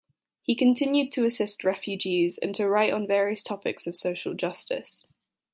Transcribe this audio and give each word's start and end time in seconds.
He 0.41 0.55
continued 0.55 1.11
to 1.11 1.25
assist 1.25 1.63
refugees 1.63 2.39
and 2.39 2.55
to 2.55 2.67
write 2.67 2.91
on 2.91 3.05
various 3.05 3.43
topics 3.43 3.85
of 3.85 3.95
social 3.95 4.33
justice. 4.33 5.05